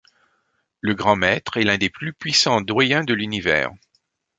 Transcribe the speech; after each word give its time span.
Le 0.79 0.95
Grand 0.95 1.15
Maître 1.15 1.57
est 1.57 1.63
l'un 1.63 1.77
des 1.77 1.91
plus 1.91 2.11
puissants 2.11 2.61
Doyens 2.61 3.03
de 3.03 3.13
l'Univers. 3.13 3.69